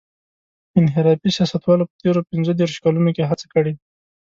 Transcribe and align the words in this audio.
انحرافي 0.79 1.29
سیاستوالو 1.37 1.87
په 1.89 1.95
تېرو 2.01 2.21
پينځه 2.29 2.51
دېرشو 2.59 2.83
کلونو 2.85 3.09
کې 3.15 3.29
هڅه 3.29 3.45
کړې. 3.53 3.73